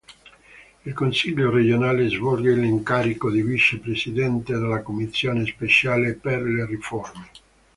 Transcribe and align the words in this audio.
In 0.85 0.95
consiglio 0.95 1.51
regionale 1.51 2.09
svolge 2.09 2.55
l'incarico 2.55 3.29
di 3.29 3.43
Vice 3.43 3.77
Presidente 3.77 4.51
della 4.53 4.81
Commissione 4.81 5.45
Speciale 5.45 6.15
per 6.15 6.41
le 6.41 6.65
Riforme. 6.65 7.27